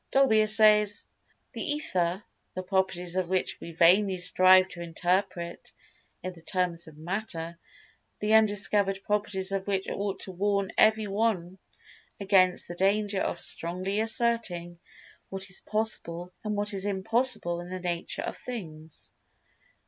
[0.11, 1.05] Dolbear says:
[1.51, 5.71] "The Ether—the properties of which we vainly strive to interpret
[6.23, 7.59] in the terms of Matter,
[8.17, 11.59] the undiscovered properties of which ought to warn every one
[12.19, 14.41] against the danger of strongly asserting[Pg
[15.29, 19.11] 197] what is possible and what is impossible in the nature of things."